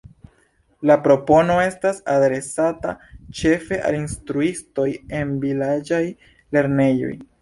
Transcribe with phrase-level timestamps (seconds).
[0.91, 2.95] La propono estas adresata
[3.41, 4.89] ĉefe al instruistoj
[5.21, 6.05] el vilaĝaj
[6.59, 7.13] lernejoj.